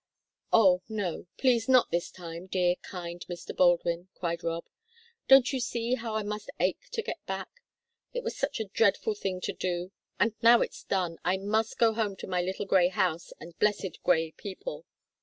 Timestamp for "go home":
11.77-12.15